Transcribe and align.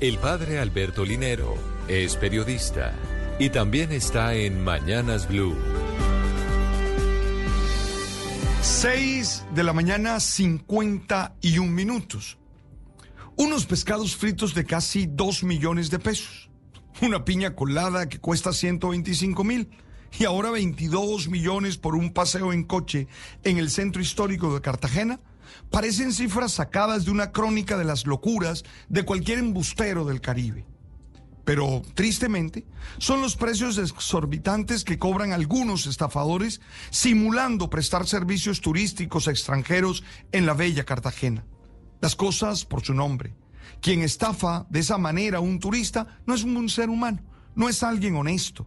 El 0.00 0.16
padre 0.18 0.60
Alberto 0.60 1.04
Linero 1.04 1.56
es 1.88 2.14
periodista 2.14 2.94
y 3.40 3.50
también 3.50 3.90
está 3.90 4.32
en 4.32 4.62
Mañanas 4.62 5.26
Blue. 5.26 5.56
6 8.62 9.46
de 9.56 9.64
la 9.64 9.72
mañana, 9.72 10.20
51 10.20 11.68
minutos. 11.72 12.38
Unos 13.34 13.66
pescados 13.66 14.14
fritos 14.14 14.54
de 14.54 14.64
casi 14.64 15.06
2 15.06 15.42
millones 15.42 15.90
de 15.90 15.98
pesos. 15.98 16.48
Una 17.02 17.24
piña 17.24 17.56
colada 17.56 18.08
que 18.08 18.20
cuesta 18.20 18.52
125 18.52 19.42
mil. 19.42 19.68
Y 20.16 20.26
ahora 20.26 20.52
22 20.52 21.26
millones 21.26 21.76
por 21.76 21.96
un 21.96 22.12
paseo 22.12 22.52
en 22.52 22.62
coche 22.62 23.08
en 23.42 23.58
el 23.58 23.68
centro 23.68 24.00
histórico 24.00 24.54
de 24.54 24.60
Cartagena. 24.60 25.18
Parecen 25.70 26.12
cifras 26.12 26.52
sacadas 26.52 27.04
de 27.04 27.10
una 27.10 27.32
crónica 27.32 27.76
de 27.76 27.84
las 27.84 28.06
locuras 28.06 28.64
de 28.88 29.04
cualquier 29.04 29.38
embustero 29.38 30.04
del 30.04 30.20
Caribe 30.20 30.66
pero 31.48 31.80
tristemente 31.94 32.66
son 32.98 33.22
los 33.22 33.34
precios 33.34 33.78
exorbitantes 33.78 34.84
que 34.84 34.98
cobran 34.98 35.32
algunos 35.32 35.86
estafadores 35.86 36.60
simulando 36.90 37.70
prestar 37.70 38.06
servicios 38.06 38.60
turísticos 38.60 39.26
a 39.26 39.30
extranjeros 39.30 40.04
en 40.30 40.44
la 40.44 40.52
bella 40.52 40.84
Cartagena. 40.84 41.46
Las 42.02 42.16
cosas 42.16 42.66
por 42.66 42.84
su 42.84 42.92
nombre. 42.92 43.34
Quien 43.80 44.02
estafa 44.02 44.66
de 44.68 44.80
esa 44.80 44.98
manera 44.98 45.38
a 45.38 45.40
un 45.40 45.58
turista 45.58 46.20
no 46.26 46.34
es 46.34 46.44
un 46.44 46.68
ser 46.68 46.90
humano, 46.90 47.22
no 47.54 47.70
es 47.70 47.82
alguien 47.82 48.16
honesto. 48.16 48.66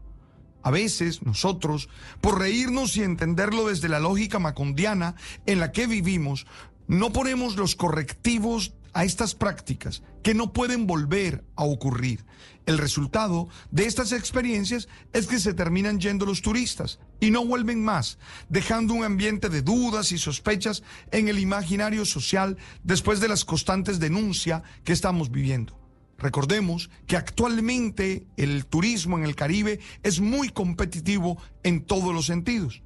A 0.63 0.71
veces 0.71 1.21
nosotros, 1.21 1.87
por 2.19 2.39
reírnos 2.39 2.97
y 2.97 3.03
entenderlo 3.03 3.67
desde 3.67 3.89
la 3.89 3.99
lógica 3.99 4.39
macondiana 4.39 5.13
en 5.45 5.59
la 5.59 5.71
que 5.71 5.85
vivimos, 5.85 6.47
no 6.87 7.11
ponemos 7.11 7.55
los 7.55 7.75
correctivos 7.75 8.73
a 8.93 9.05
estas 9.05 9.35
prácticas 9.35 10.03
que 10.23 10.33
no 10.33 10.53
pueden 10.53 10.87
volver 10.87 11.43
a 11.55 11.63
ocurrir. 11.63 12.25
El 12.65 12.77
resultado 12.77 13.47
de 13.71 13.85
estas 13.85 14.11
experiencias 14.11 14.87
es 15.13 15.27
que 15.27 15.39
se 15.39 15.53
terminan 15.53 15.99
yendo 15.99 16.25
los 16.25 16.41
turistas 16.41 16.99
y 17.19 17.31
no 17.31 17.45
vuelven 17.45 17.83
más, 17.83 18.19
dejando 18.49 18.93
un 18.93 19.03
ambiente 19.03 19.49
de 19.49 19.61
dudas 19.61 20.11
y 20.11 20.17
sospechas 20.17 20.83
en 21.11 21.27
el 21.27 21.39
imaginario 21.39 22.05
social 22.05 22.57
después 22.83 23.19
de 23.19 23.29
las 23.29 23.45
constantes 23.45 23.99
denuncias 23.99 24.61
que 24.83 24.93
estamos 24.93 25.31
viviendo. 25.31 25.79
Recordemos 26.19 26.91
que 27.07 27.17
actualmente 27.17 28.27
el 28.37 28.67
turismo 28.67 29.17
en 29.17 29.23
el 29.23 29.35
Caribe 29.35 29.79
es 30.03 30.19
muy 30.19 30.49
competitivo 30.49 31.41
en 31.63 31.83
todos 31.83 32.13
los 32.13 32.27
sentidos. 32.27 32.83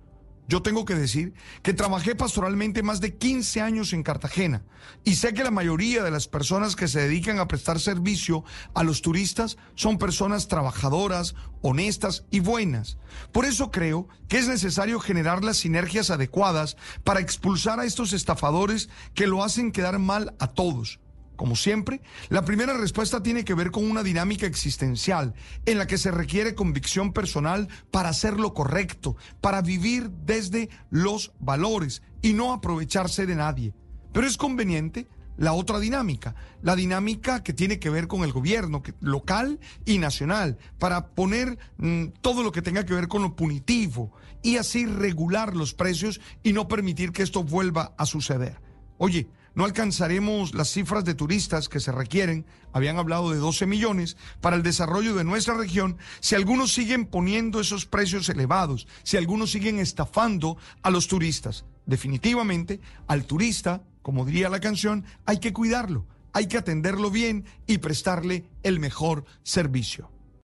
Yo 0.47 0.61
tengo 0.61 0.85
que 0.85 0.93
decir 0.93 1.33
que 1.63 1.73
trabajé 1.73 2.15
pastoralmente 2.15 2.83
más 2.83 3.01
de 3.01 3.15
15 3.15 3.61
años 3.61 3.93
en 3.93 4.03
Cartagena 4.03 4.63
y 5.03 5.15
sé 5.15 5.33
que 5.33 5.43
la 5.43 5.49
mayoría 5.49 6.03
de 6.03 6.11
las 6.11 6.27
personas 6.27 6.75
que 6.75 6.87
se 6.87 7.01
dedican 7.01 7.39
a 7.39 7.47
prestar 7.47 7.79
servicio 7.79 8.43
a 8.75 8.83
los 8.83 9.01
turistas 9.01 9.57
son 9.73 9.97
personas 9.97 10.47
trabajadoras, 10.47 11.33
honestas 11.61 12.25
y 12.29 12.41
buenas. 12.41 12.97
Por 13.31 13.45
eso 13.45 13.71
creo 13.71 14.07
que 14.27 14.37
es 14.37 14.47
necesario 14.47 14.99
generar 14.99 15.43
las 15.43 15.57
sinergias 15.57 16.11
adecuadas 16.11 16.77
para 17.03 17.21
expulsar 17.21 17.79
a 17.79 17.85
estos 17.85 18.13
estafadores 18.13 18.89
que 19.15 19.25
lo 19.25 19.43
hacen 19.43 19.71
quedar 19.71 19.97
mal 19.97 20.35
a 20.39 20.47
todos 20.47 20.99
como 21.35 21.55
siempre, 21.55 22.01
la 22.29 22.45
primera 22.45 22.73
respuesta 22.73 23.21
tiene 23.21 23.43
que 23.43 23.53
ver 23.53 23.71
con 23.71 23.89
una 23.89 24.03
dinámica 24.03 24.45
existencial 24.45 25.33
en 25.65 25.77
la 25.77 25.87
que 25.87 25.97
se 25.97 26.11
requiere 26.11 26.55
convicción 26.55 27.13
personal 27.13 27.67
para 27.91 28.09
hacer 28.09 28.39
lo 28.39 28.53
correcto, 28.53 29.17
para 29.41 29.61
vivir 29.61 30.09
desde 30.09 30.69
los 30.89 31.33
valores 31.39 32.01
y 32.21 32.33
no 32.33 32.53
aprovecharse 32.53 33.25
de 33.25 33.35
nadie. 33.35 33.73
Pero 34.13 34.27
es 34.27 34.37
conveniente 34.37 35.07
la 35.37 35.53
otra 35.53 35.79
dinámica, 35.79 36.35
la 36.61 36.75
dinámica 36.75 37.43
que 37.43 37.53
tiene 37.53 37.79
que 37.79 37.89
ver 37.89 38.07
con 38.07 38.23
el 38.23 38.31
gobierno 38.31 38.81
local 39.01 39.59
y 39.85 39.97
nacional, 39.97 40.57
para 40.79 41.07
poner 41.09 41.57
mm, 41.77 42.05
todo 42.21 42.43
lo 42.43 42.51
que 42.51 42.61
tenga 42.61 42.85
que 42.85 42.93
ver 42.93 43.07
con 43.07 43.21
lo 43.21 43.35
punitivo 43.35 44.13
y 44.41 44.57
así 44.57 44.85
regular 44.85 45.55
los 45.55 45.73
precios 45.73 46.21
y 46.43 46.53
no 46.53 46.67
permitir 46.67 47.11
que 47.11 47.23
esto 47.23 47.43
vuelva 47.43 47.93
a 47.97 48.05
suceder. 48.05 48.61
Oye, 48.97 49.27
no 49.55 49.65
alcanzaremos 49.65 50.53
las 50.53 50.69
cifras 50.69 51.05
de 51.05 51.15
turistas 51.15 51.69
que 51.69 51.79
se 51.79 51.91
requieren, 51.91 52.45
habían 52.73 52.97
hablado 52.97 53.31
de 53.31 53.37
12 53.37 53.65
millones, 53.65 54.17
para 54.41 54.55
el 54.55 54.63
desarrollo 54.63 55.15
de 55.15 55.23
nuestra 55.23 55.55
región, 55.55 55.97
si 56.19 56.35
algunos 56.35 56.73
siguen 56.73 57.05
poniendo 57.05 57.59
esos 57.59 57.85
precios 57.85 58.29
elevados, 58.29 58.87
si 59.03 59.17
algunos 59.17 59.51
siguen 59.51 59.79
estafando 59.79 60.57
a 60.83 60.91
los 60.91 61.07
turistas. 61.07 61.65
Definitivamente, 61.85 62.81
al 63.07 63.25
turista, 63.25 63.83
como 64.01 64.25
diría 64.25 64.49
la 64.49 64.59
canción, 64.59 65.05
hay 65.25 65.39
que 65.39 65.53
cuidarlo, 65.53 66.05
hay 66.33 66.47
que 66.47 66.57
atenderlo 66.57 67.09
bien 67.09 67.45
y 67.65 67.77
prestarle 67.77 68.49
el 68.63 68.79
mejor 68.79 69.25
servicio. 69.43 70.14